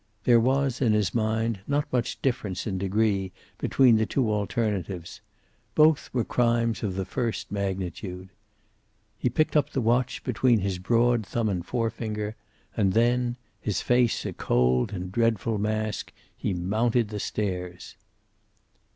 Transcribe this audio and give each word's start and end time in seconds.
There 0.23 0.39
was, 0.39 0.81
in 0.81 0.93
his 0.93 1.13
mind, 1.13 1.59
not 1.67 1.85
much 1.93 2.19
difference 2.23 2.65
in 2.65 2.79
degree 2.79 3.31
between 3.59 3.97
the 3.97 4.07
two 4.07 4.31
alternatives. 4.31 5.21
Both 5.75 6.09
were 6.11 6.23
crimes 6.23 6.81
of 6.81 6.95
the 6.95 7.05
first 7.05 7.51
magnitude. 7.51 8.29
He 9.19 9.29
picked 9.29 9.53
the 9.73 9.79
watch 9.79 10.19
up 10.21 10.23
between 10.23 10.61
his 10.61 10.79
broad 10.79 11.23
thumb 11.23 11.49
and 11.49 11.63
forefinger, 11.63 12.35
and 12.75 12.93
then, 12.93 13.37
his 13.61 13.83
face 13.83 14.25
a 14.25 14.33
cold 14.33 14.91
and 14.91 15.11
dreadful 15.11 15.59
mask, 15.59 16.11
he 16.35 16.51
mounted 16.51 17.09
the 17.09 17.19
stairs. 17.19 17.95